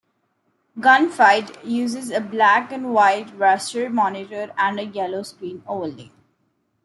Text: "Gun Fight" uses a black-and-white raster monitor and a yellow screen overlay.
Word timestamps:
"Gun 0.79 1.11
Fight" 1.11 1.63
uses 1.63 2.09
a 2.09 2.19
black-and-white 2.19 3.37
raster 3.37 3.93
monitor 3.93 4.51
and 4.57 4.79
a 4.79 4.83
yellow 4.85 5.21
screen 5.21 5.61
overlay. 5.67 6.11